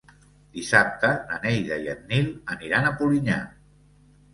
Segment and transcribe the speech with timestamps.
[0.59, 3.41] Dissabte na Neida i en Nil aniran a Polinyà.